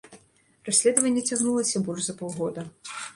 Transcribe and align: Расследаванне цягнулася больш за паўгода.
Расследаванне 0.69 1.23
цягнулася 1.29 1.83
больш 1.91 2.01
за 2.09 2.17
паўгода. 2.23 2.61